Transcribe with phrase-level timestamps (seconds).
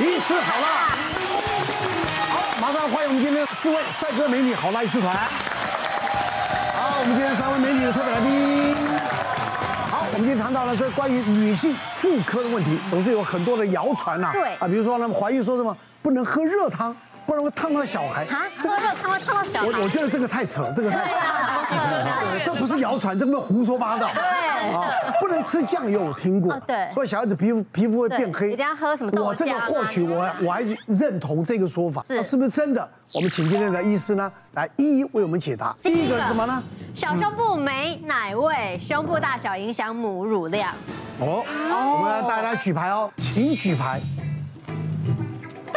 [0.00, 0.90] 医师好啦，
[2.32, 5.14] 好，马上欢迎我们今天四位帅哥美女好辣医师团。
[5.14, 8.74] 好，我们今天三位美女的特别来宾。
[9.88, 14.30] 好，我们今天谈到了这关于女性妇科的问题，总是有很多的谣传呐。
[14.32, 16.94] 对啊，比如说他们怀孕说什么不能喝热汤，
[17.26, 18.24] 不然会烫到小孩。
[18.24, 19.66] 啊，喝热汤会烫到小孩。
[19.66, 21.14] 我我觉得这个太扯，这个太扯。
[22.44, 24.08] 这不是谣传，这不是胡说八道。
[24.14, 24.22] 对
[24.72, 26.54] 啊，不能吃酱油，我听过。
[26.66, 28.52] 对，所以小孩子皮肤皮肤会变黑。
[28.52, 29.22] 一定要喝什么？
[29.22, 32.88] 我这个或许我我还认同这个说法，是是不是真的？
[33.14, 35.74] 我们请今天的医师呢，来一一为我们解答。
[35.82, 36.62] 第一个是什么呢？
[36.94, 40.70] 小胸部没奶味，胸部大小影响母乳量。
[41.20, 41.42] 哦，
[41.98, 44.00] 我们要大家来举牌哦，请举牌。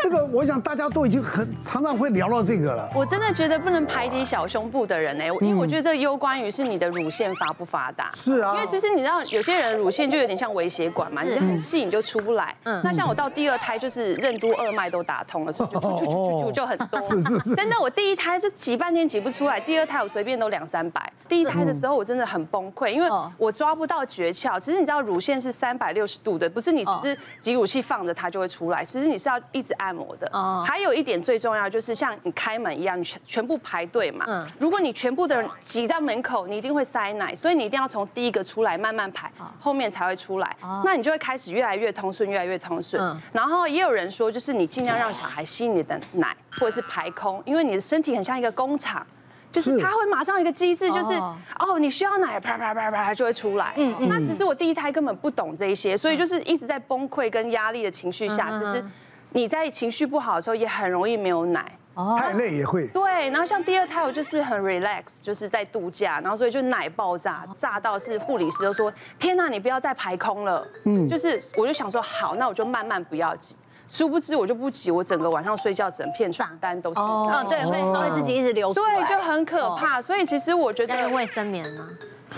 [0.01, 2.89] 这个我想大家都已经很常常会聊到这个了。
[2.93, 8.11] 我真的觉得不能排挤小胸部的人哎，因为我觉得这攸关于是你的乳腺发不发达。
[8.13, 8.55] 是啊。
[8.55, 12.55] 因为其实你知道有些人乳腺就有点像微血管嘛，你就很细你就出不来。
[12.63, 12.81] 嗯。
[12.83, 17.01] 那像我到第二胎就是任督二脉都打通了，所以就就就就就就很多。
[17.01, 17.55] 是是是。
[17.55, 21.11] 真的，我第一胎就挤半天挤不出来，第二胎我随便都两三百。
[21.27, 24.59] 第一胎的时候我真的很崩溃，因为我抓不到诀窍。
[24.59, 30.29] 其实你知道乳腺是三百六十度的，不是你只是挤乳器放着它就会出来，其实你是要一直按摩的。
[30.33, 30.63] 哦。
[30.67, 34.25] 还有一点最重要，就是像你开门一样，你全全部排队嘛。
[34.27, 34.47] 嗯。
[34.59, 40.55] 如果你全部的人挤到门口，你一定会塞奶，所以你一定要从第一个出来慢慢排，后面才会出来。
[40.61, 40.81] 哦。
[40.85, 43.01] 那你就会开始越来越通顺，越来越通顺。
[43.01, 43.21] 嗯。
[43.31, 49.05] 然后也有人说，就是你尽量让小孩吸你的奶，或者是排空，因为你的身体很像一个工厂，
[49.51, 51.11] 就是它会马上一个机制，就是
[51.59, 53.73] 哦，你需要奶，啪啪啪啪就会出来。
[53.77, 54.09] 嗯嗯。
[54.09, 58.83] 那其实我第一胎根本不懂这一些，所以就是一直在崩溃跟压力的情绪下，只是。
[59.31, 61.77] 你在情绪不好的时候也很容易没有奶，
[62.17, 62.87] 太累也会。
[62.87, 70.65] 对，然后像第二胎我就是很 relax，就是在度假，然后所以就奶爆炸，炸到是护理师都说天呐，你不要再排空了。
[70.85, 73.57] 嗯，就是我就想说好，那我就慢慢不要挤。
[73.87, 76.99] 殊不知我就不急，我整个晚上睡觉整片床单都是。
[76.99, 78.95] 哦，对，会会自己一直流出来。
[78.95, 80.01] 对，就很可怕。
[80.01, 81.87] 所以其实我觉得用卫生棉吗？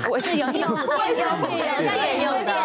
[0.08, 2.56] 我是 有 有有有点有点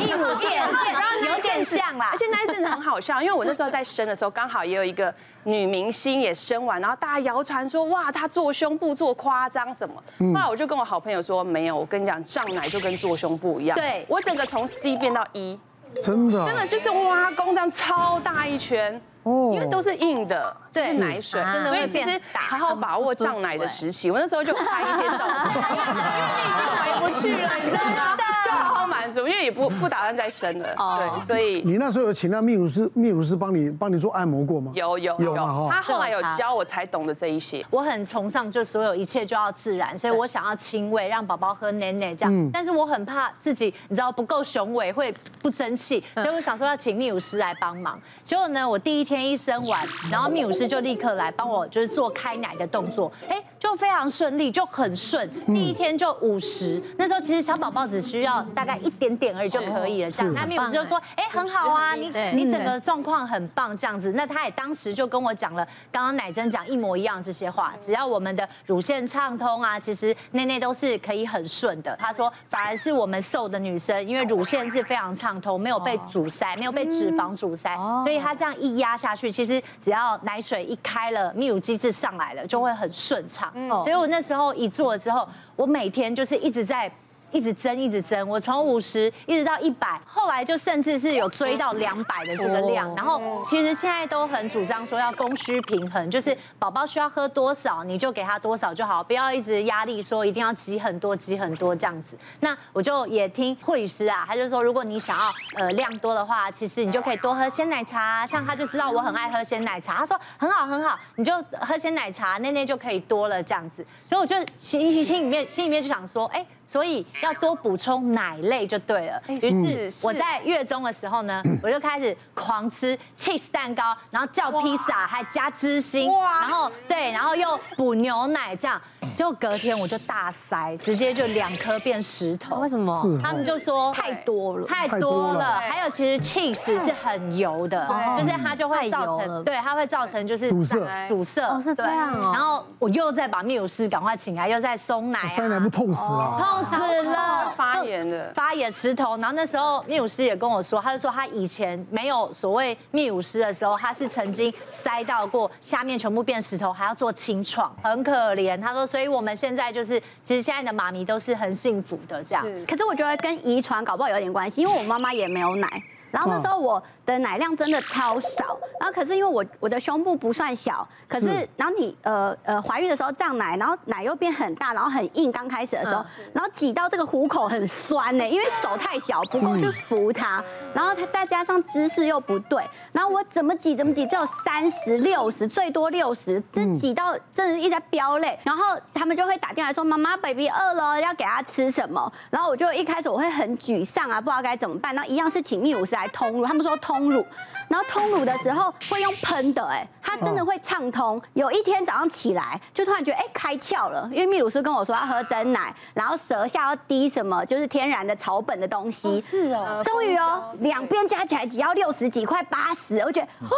[0.00, 2.08] 一乳垫， 然后有点像啦。
[2.10, 5.14] 而且那一阵子很好笑，因为我那时候在生的时候，刚好也有一个
[5.44, 9.94] 女明星也生完，然后大家谣传说哇，她做胸部做夸张什么。
[10.34, 13.76] 后来我就跟我好朋友说，没有，我跟你讲，胀奶就跟做胸部一样。
[13.76, 15.56] 对，我整个从 C 变到 E，
[16.02, 19.00] 真的，真的就是挖工这样超大一圈。
[19.24, 24.10] 哦，因为都是硬的，对，奶水，所以其实好好把握胀奶的时期。
[24.10, 28.16] 我那时候就拍一些照片， 因为已经回不去了，你知道吗？
[28.54, 30.68] 就好好满足，因为也不不打算再生了。
[30.98, 34.70] 对，所以你那时候有请那泌乳师，泌乳师帮你帮你做按摩过吗？
[34.74, 37.64] 有有有，他后来有教我才懂得这一些。
[37.70, 42.50] 我很崇尚就所有一切就要自然，所以我想要亲喂，让宝宝喝奶奶这样。
[42.52, 47.98] 但是我很怕自己你知道不够雄伟会不争气，所以我想说要请泌乳师来帮忙。
[48.22, 49.14] 结果呢，我第一天。
[49.14, 55.26] 天一生完，然后泌乳师就立刻来帮我，就是做开奶的动作，哎，就非常顺利，就很顺。
[55.46, 60.10] 第一天就五十，那时候其实小宝宝只需要大概一点点而已就可以了。
[60.10, 64.12] 这样，那泌乳师就说，哎，很好啊，你你整个状况很棒，这样子。
[64.14, 71.96] 那他也当时就跟我讲了，刚刚奶珍讲一模一样这些话，只要我们的乳腺畅通啊，其实内内都是可以很顺的。
[71.98, 77.74] 他说，反而是我们瘦的女生，因为乳腺是非常畅通，没有被阻塞，没有被脂肪阻塞，
[78.04, 83.50] 所以他这样一压下去，其实只要奶水一开了，泌乳机制上来了，就会很顺畅。
[83.84, 85.26] 所以我那时候一做了之后，
[85.56, 86.92] 我每天就是一直在。
[87.34, 92.94] 一直增，一直增，我从五十一直到一百，后来就甚至是有追到两百的这个量。
[92.94, 102.16] 然后其实现在都很主张说要供需平衡，就是宝宝需要喝多少你就给他多少就好，不要一直压力说一定要挤很多挤很多这样子。
[102.38, 105.24] 那我就也听护理师啊，他就说如果你想要
[105.56, 113.84] 呃量多的话，其实你就可以多喝鲜奶茶，像他就知道我很爱喝鲜奶茶，他说很好很好，你就喝鲜奶茶，内内就可以多了这样子。
[114.00, 116.46] 所以我就心心心里面心里面就想说，哎。
[116.66, 119.22] 所以要多补充奶类就对了。
[119.28, 128.80] 于是我在月中的时候呢， 我就开始狂吃 cheese 蛋糕，然后叫披萨，还加芝心，然后对，然后又补牛奶，这样
[129.16, 132.56] 就隔天我就大塞，直接就两颗变石头。
[132.60, 132.94] 为什么？
[133.22, 135.60] 他们就说太多了，太多了。
[135.60, 137.86] 还有其实 cheese 是很油的，
[138.18, 141.42] 就是它就会造成，对，它会造成就是堵塞，堵塞。
[141.42, 142.32] 哦，是这样哦。
[142.34, 146.60] 然后我又再把泌乳师赶快请来，又再松奶，塞奶不痛死了。
[146.64, 147.13] 死了，
[147.56, 149.16] 发炎的，发炎石头。
[149.18, 158.60] 然后那时候泌乳师也跟我说，他就说他以前没有所谓泌乳师的时候，他是曾经塞到过下面全部变石头，还要做清创，很可怜。
[158.60, 162.44] 他说，所以我们现在就是，其实现在的妈咪都是很幸福的这样。
[162.66, 165.68] 可是我觉得跟遗传搞不好有点关系，因为我妈妈也没有奶。
[166.10, 180.42] 然后那时候我的奶量真的超少，然后可是因为我我的胸部不算小，可是然后你呃呃怀孕的时候胀奶，然后奶又变很大，然后很硬，刚开始的时候，然后挤到这个虎口很酸呢，因为手太小不够去扶它，
[180.74, 182.62] 然后它再加上姿势又不对，
[182.92, 197.26] 然后我怎么挤怎么挤，只有三十六十，最多六十，这挤到真的一直在飙泪，然后他们就会打电话说妈妈 baby 饿了，要给他吃什么，然后我就一开始我会很沮丧啊，不知道该怎么办，那一样是请泌乳师来通乳，他们说通乳。
[197.66, 201.20] 然后通乳的时候会用喷的，哎，它真的会畅通。
[201.32, 209.18] 有一天早上起来，就突然觉得哎开窍了，因为泌乳师跟我说要喝真奶，然后舌下要滴什么，就是天然的草本的东西。
[209.18, 213.56] 是哦，终于哦，两边加起来只要六十几块八十，我觉得哦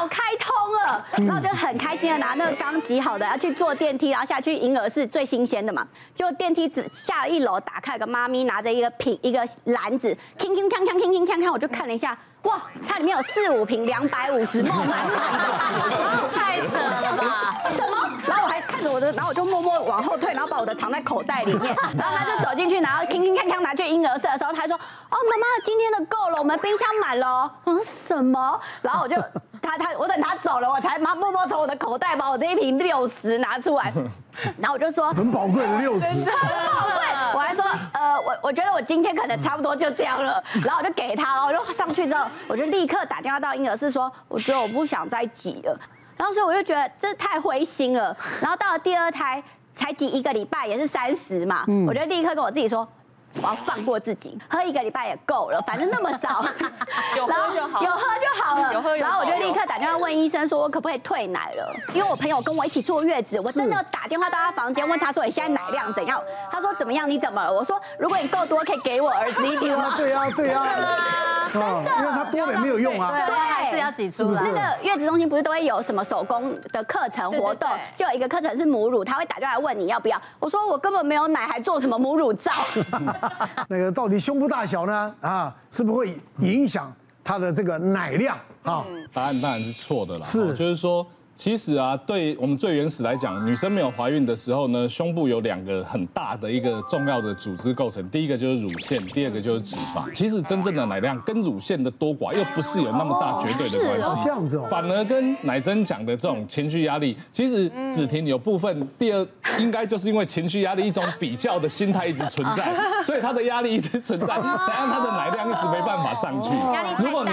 [0.00, 0.54] 我开通
[0.84, 12.16] 了，然后就很开心的拿那个刚挤好的要去坐电梯，然后下去银耳是最新鲜的嘛，就电梯只下了一楼，打开个妈咪拿着一个瓶一个篮子，铿铿锵锵铿铿锵锵，我就看了一下。
[12.42, 14.92] 哇，它里面有四五瓶两百五十毫升，
[16.32, 17.60] 太扯了吧？
[17.70, 18.08] 什么？
[18.24, 21.74] 然后我还看着我的，然后我就默默往后退，然后把我的藏在口袋里面。
[21.96, 24.80] 然后他就走进去，然后轻轻锵锵拿去婴儿室的时候，他说：“哦，
[25.10, 28.60] 妈妈，今天的够了，我们冰箱满了。”我说什么？
[28.80, 29.16] 然后我就
[29.60, 33.92] 他他我等他走了，我才妈默默从我的口袋把我这一瓶六十拿出来。
[34.56, 36.92] 然后我就说很宝贵的六十，很宝贵。
[37.34, 40.40] 我还说呃，我我觉得我今天可能差不多就这样了。
[40.64, 42.24] 然后我就给他，我就上去之后。
[42.46, 45.76] 我就立刻打电话到婴儿室说，我觉得我不想再挤了，
[46.18, 48.14] 然后所以我就觉得这太灰心了。
[48.42, 49.42] 然后到了第二胎
[49.74, 52.86] 才挤一个礼拜，也是三十嘛，我就立刻跟我自己说。
[53.34, 56.42] 我要放过自己，喝一个礼拜也够了，反正那么少，
[57.14, 58.72] 有喝就好，有喝就好了。
[58.72, 61.72] 有喝，然后我就立刻打电话问医生，说我可不可以退奶了？
[61.94, 66.20] 因为我朋友跟我一起坐月子，我真的打电话到他房间问他说，你现在奶量怎样？
[66.50, 67.08] 他说怎么样？
[67.08, 67.52] 你怎么了？
[67.52, 69.76] 我说如果你够多，可以给我儿子一点。
[69.96, 70.66] 对啊，对啊，
[71.52, 73.10] 真的，因为他多也没有用啊。
[73.26, 74.42] 对，还是要挤出来。
[74.42, 77.68] 那个月子中心不是都会有什么手工的课程活动？
[77.96, 80.20] 就有一个课程是母乳，他会打电话来问你要不要。
[80.38, 82.52] 我说我根本没有奶，还做什么母乳皂？
[83.68, 85.14] 那个到底胸部大小呢？
[85.20, 86.92] 啊，是不是会影响
[87.22, 88.84] 它的这个奶量啊？
[89.12, 90.24] 答案当然是错的啦。
[90.24, 91.06] 是，就是说。
[91.38, 100.12] 其实啊，对我们最原始来讲，女生没有怀孕的时候呢，胸部有两个很大的一个重要的组织构成，第一个就是乳腺，第二个就是脂肪。
[100.12, 104.66] 其实真正的奶量跟乳腺的多寡又不是有那么大绝对的关系，这样子哦。
[104.68, 109.24] 反而跟奶珍讲的这种情绪压力，其实子婷有部分第二
[109.60, 112.74] 应该就是因为情绪压力一种比较的心态一直存在，
[113.04, 116.50] 所以她的压力一直存在，才让她的奶量一直没办法上去。
[116.98, 117.30] 如果你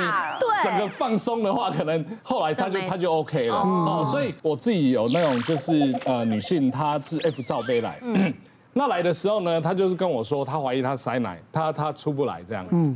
[0.62, 3.95] 整个放松的话，可能后来她就她就 OK 了。
[4.02, 8.00] 哦，所以我自己有那种就是呃女性，她是 F 罩杯来，
[8.74, 12.72] 那来的时候呢，她就是跟我说，她怀疑她塞奶，她她出不来这样子。
[12.74, 12.96] 嗯，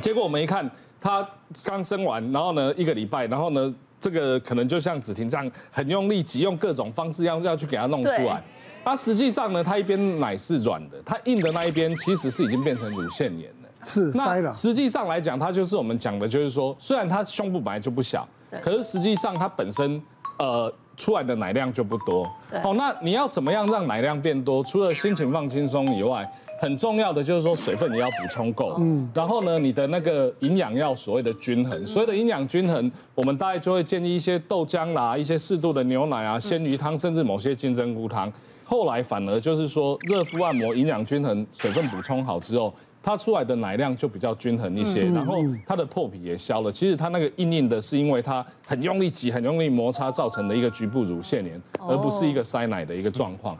[0.00, 0.68] 结果我们一看，
[1.00, 1.28] 她
[1.62, 8.42] 刚生完，然后呢一个礼拜，然后呢这个可能就像子婷这样很用力挤，用各种方式要要去给她弄出来。
[8.82, 14.54] 那实际上呢，她一边奶是软的，她硬的那一边其实是已经变成乳腺炎了，是塞了。
[14.54, 18.26] 实际上来讲，它就是我们讲的，就是说，虽然她胸部本来就不小，
[18.62, 20.02] 可是实际上她本身。
[20.38, 22.30] 呃，出来的奶量就不多。
[22.62, 24.62] 好，那你要怎么样让奶量变多？
[24.64, 26.28] 除了心情放轻松以外，
[26.60, 28.76] 很重要的就是说水分也要补充够。
[28.78, 29.10] 嗯。
[29.12, 31.86] 然后呢，你的那个营养要所谓的均衡。
[31.86, 38.32] 所谓的营养均衡，我们大概就会建议一些豆浆啦，一些适度的牛奶啊，鲜鱼汤，甚至某些金针菇汤。
[38.64, 42.72] 后来反而就是说热敷按摩，营养均衡，水分补充好之后。
[43.04, 46.72] 它出来的奶量就比较均衡一些，然后它的破皮也消了。
[46.72, 53.56] 其实它那个硬硬的，是因为它很用力挤、很用力摩擦造成的一个局部乳腺炎，而不是一个塞奶的一个状况。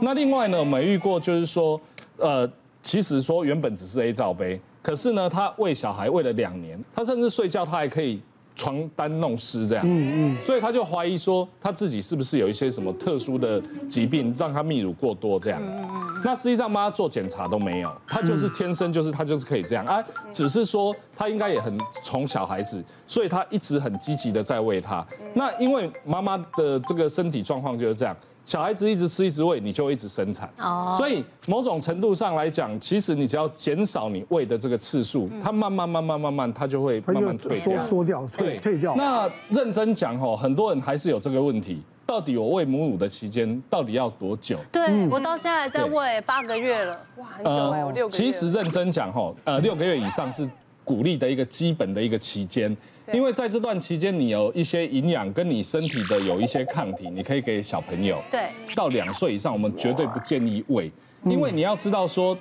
[0.00, 1.80] 那另外呢，我们遇过就是说，
[2.18, 2.48] 呃，
[2.82, 8.22] 其实说原本只是 A 罩杯，可是呢，他喂小孩喂了两年，他甚至睡觉他还可以。
[8.56, 15.84] 床单弄湿这样子，所以他就怀疑说他自己是不是有一些什么特殊的疾病，让他泌乳过多这样子。
[16.24, 25.04] 那实际上妈做检查都没有，他就是天生就是他就是可以这样啊，只是说他应该也很宠小孩子，所以他一直很积极的在喂他。
[25.34, 28.16] 那因为妈妈的这个身体状况就是这样。
[28.46, 30.48] 小孩子一直吃一直喂，你就一直生产。
[30.58, 30.94] 哦。
[30.96, 37.80] 所以某种程度上来讲，其实你只要减少你喂的这个次数，它慢慢慢慢慢慢，它就会慢慢退缩。
[37.80, 38.94] 缩掉，退退掉。
[38.96, 41.82] 那认真讲哦，很多人还是有这个问题。
[42.06, 44.58] 到底我喂母乳的期间到底要多久？
[44.70, 47.00] 对，我到现在还在喂八个月了。
[47.16, 48.24] 哇，很久哎，我六个月。
[48.24, 50.46] 其实认真讲吼，呃，六个月以上是
[50.84, 52.76] 鼓励的一个基本的一个期间。
[53.12, 58.22] 因为在这段期间，你有一些营养，跟你身体的有一些抗体，你可以给小朋友。
[58.30, 58.48] 对。
[58.74, 60.90] 到两岁以上，我们绝对不建议喂，
[61.24, 62.36] 因为你要知道说，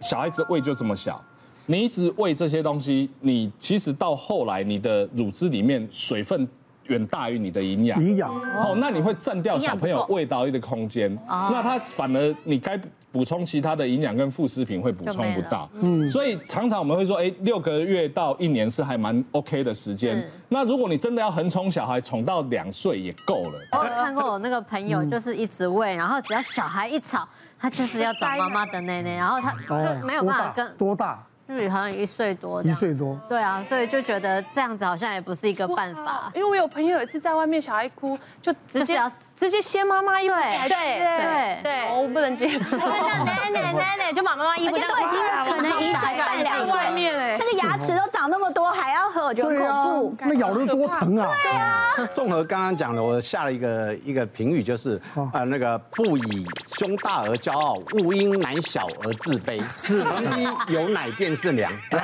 [0.00, 1.22] 小孩子胃就这么小，
[1.66, 6.48] 你一直喂这些东西，你其实到后来你的乳汁里面水分
[6.88, 8.02] 远大于你的营养。
[8.02, 11.16] 营养哦，那你会占掉小朋友味道一个空间。
[11.26, 12.80] 那他反而你该。
[13.12, 20.22] 补充其他的营养跟副食品会补充不到，嗯，所以常常我们会说，哎，六个月到一年是还蛮 OK 的时间。
[20.50, 23.52] 那如果你真的要横宠小孩，宠到两岁也够了。
[23.72, 27.26] 我有看过我那个朋友，就是一直喂，然后只要小孩一吵，
[27.58, 31.24] 他就是要找妈妈的奶奶，然后他就没有办法跟多大？
[31.46, 36.30] 日好像一岁多，一岁多，对啊，所以就觉得这样子好像也不是一个办法。
[36.34, 39.00] 因为我有朋友有一次在外面，小孩哭，就直接
[39.36, 42.76] 直接掀妈妈衣服，对对对，我不能接受。
[43.26, 50.24] 奶奶奶奶奶就把妈妈衣服，都已经可能一岁半两岁面哎，那个牙齿都长那么多，还要喝，我觉得恐怖。
[50.26, 51.32] 那咬得多疼啊！
[51.42, 52.08] 对啊。
[52.12, 55.00] 综合刚刚讲的，我下了一个一个评语，就是
[55.32, 59.62] 呃那个不以胸大而骄傲，勿因奶小而自卑。
[59.76, 61.70] 是， 能逼有奶便是粮。
[61.90, 62.00] 真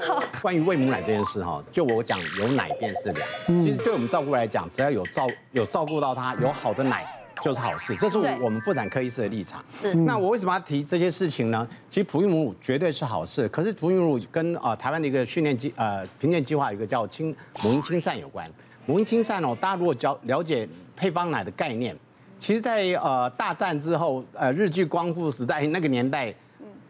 [0.00, 0.22] 好。
[0.40, 3.28] 关于喂母奶这件事哈，就我讲有奶便是粮。
[3.46, 7.06] 其实对我们照顾来讲，只要有照有照顾到他，有好的奶
[7.42, 7.96] 就是好事。
[7.96, 9.64] 这是我们妇产科医师的立场。
[10.04, 11.66] 那我为什么要提这些事情呢？
[11.90, 13.48] 其实哺育母乳绝对是好事。
[13.48, 18.48] 可是哺育母乳跟啊台湾的一个训练计呃评鉴计划有一个叫亲母婴亲善有关。
[18.86, 21.96] 母婴亲善哦，大家如果了了解配方奶的概念，
[22.38, 26.32] 其实在呃大战之后呃日据光复时代那个年代。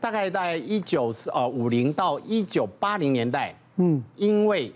[0.07, 4.73] 大概在一九四呃五零到一九八零年代，嗯，因为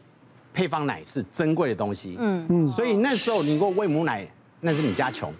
[0.52, 2.44] 配方奶是珍贵的东西，嗯。
[2.48, 4.26] 嗯，所以那时候你给我喂母奶，
[4.58, 5.32] 那是你家穷，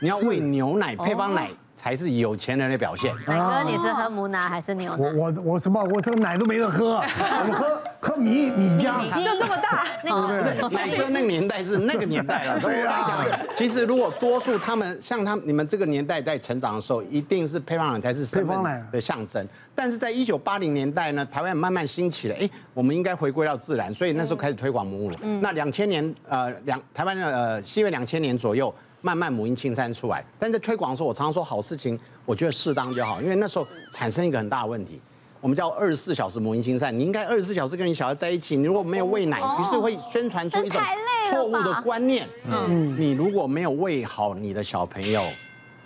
[0.00, 1.50] 你要喂牛奶配方奶。
[1.76, 3.14] 才是有钱人的表现。
[3.26, 4.98] 奶哥，你是喝母奶还是牛奶？
[4.98, 5.82] 我我我什么？
[5.84, 6.96] 我这个奶都没得喝，
[7.48, 9.84] 我喝喝米米浆，就这么大。
[10.04, 12.58] 对，奶哥那个年代是那个年代了。
[12.60, 13.38] 对啊。
[13.56, 19.46] 其实如果多数他们像他你们这个年代在成长的时候，一定是配方奶才是配方奶的象征。
[19.74, 25.16] 但是在一九八零年代呢，台湾慢慢兴起了，哎，我们应该回归到自然，所以那时候开始推广母乳。
[25.40, 28.72] 那两千年呃两台湾的呃西元两千年左右。
[29.04, 34.98] 慢慢母婴亲善出来，但在推广的时候，我常常说好事情，我觉得适当就好，因为那时候产生一个很大的问题，
[35.42, 40.80] 我们叫二十四小时母婴亲善，你应该二十四小时跟你小孩在一起，你如果没有喂奶，于是会宣传出一种
[41.28, 45.22] 错误的观念，嗯，你如果没有喂好你的小朋友。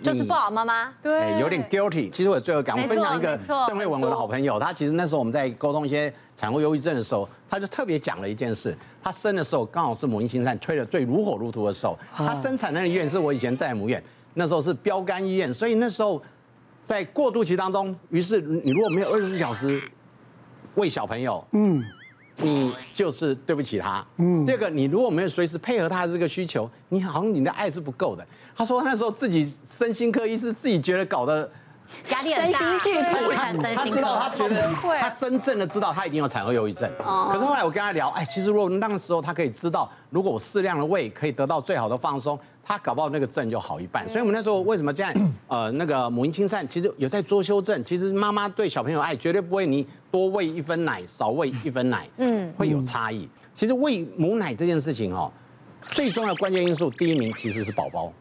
[0.01, 2.09] 就是不好妈妈，对，有点 guilty。
[2.09, 3.37] 其实我最后讲，我分享一个
[3.67, 8.75] 邓慧文我的好朋友，他其实那时候我们在沟通一些产后忧郁症的时候，他就特别讲了一件事。
[9.03, 14.01] 他生的时候刚好是母婴亲善推的最如火如荼的时候，他生产那个医院是我以前在母院，
[14.33, 16.21] 那时候是标杆医院，所以那时候
[16.85, 19.81] 在过渡期当中，于是你如果没有二十四小时
[20.75, 21.83] 喂小朋友，嗯。
[22.41, 24.05] 你就是对不起他。
[24.17, 28.25] 嗯，第二个，你如果没有随时配合他的这个需求，你好像你的爱是不够的。
[28.55, 31.49] 他说那时候自己身心科医师自己觉得搞得
[32.09, 34.69] 压力很大，身心俱疲，他知道他觉得
[34.99, 36.89] 他真正的知道他已经有产后忧郁症。
[37.05, 42.39] 哦可是后来我跟他聊，哎，其实如果那个时候他可以知道，如果我适量的喂可以得到最好的放松。
[42.69, 45.11] 他搞不好那个症就好一半，所以我们那时候为什么这样？
[45.49, 47.83] 呃，那个母婴亲善其实有在做修正。
[47.83, 53.27] 其实妈妈对小朋友爱绝对不会你多喂一分奶，少喂一分奶，嗯，会有差异。
[53.55, 55.31] 其实喂母奶这件事情哦，
[55.89, 58.13] 最重要的关键因素第一名其实是宝宝，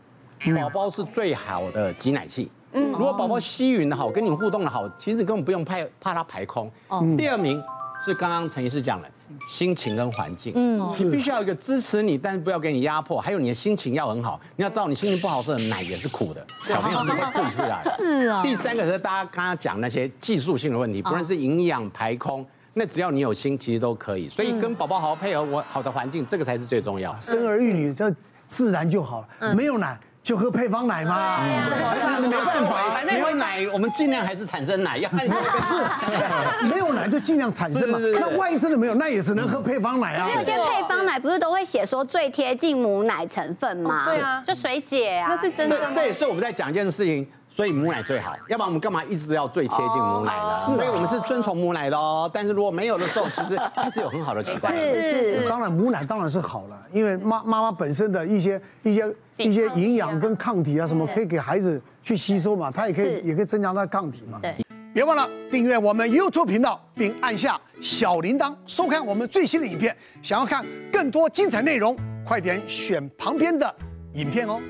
[0.63, 2.51] 宝宝是最好的挤奶器。
[2.73, 6.73] 嗯，如果宝宝吸吮的好，跟你互动的好，其实根本不用怕怕他排空。
[6.89, 7.63] 哦，第二名
[8.03, 9.11] 是刚刚陈医师讲的。
[9.49, 14.41] 心情跟环境，嗯，你必须要有一个支持你，但是不要给你压迫，还有你的心情要很好。
[14.57, 17.91] 你要知道，你心情不好时候，奶也是苦的，小朋友是会吐出来的。
[17.99, 18.43] 是啊。
[18.43, 24.29] 第三个是大家刚刚讲那些技术性的问题，不论是营养排空，那只要你有心，其实都可以。
[24.29, 27.15] 所以跟宝宝好好配合，我好的环境，这个才是最重要。
[27.21, 28.13] 生儿育女这
[28.47, 29.99] 自然就好了，没有奶。
[30.29, 37.99] 就喝配方奶嘛，那没办法，没有奶，我们尽量还是产生奶，要是，没有奶就尽量产生嘛。
[37.99, 40.29] 那万一真的没有，那也只能喝配方奶啊。
[40.37, 44.05] 有些配方奶不是都会写说最贴近母奶成分吗？
[44.05, 45.29] 对啊，就水解啊。
[45.31, 45.79] 那是真的。
[45.95, 47.27] 这也是我们在讲一件事情，
[47.59, 50.55] 所以母奶最好，要不然我们干嘛一直要最贴近母奶呢？
[50.55, 52.31] 是，所以我们是遵从母奶的哦。
[52.33, 54.73] 但是如果没有的时候，其实它是有很好的习惯。
[54.73, 55.49] 是是。
[55.49, 59.13] 当然母奶当然是好了，因为妈妈妈本身的一些一些。
[59.39, 62.73] 一些营养跟抗体啊，什么可以给孩子去吸收嘛？
[62.73, 64.37] 它也可以，也可以增强它的抗体嘛。
[64.43, 64.53] 对，
[64.93, 69.97] 别忘了订阅我们 YouTube 频道，并按下小铃铛，收看我们最新的影片。
[70.25, 71.97] 想要看更多精彩内容，
[72.27, 73.73] 快点选旁边的
[74.15, 74.61] 影片哦。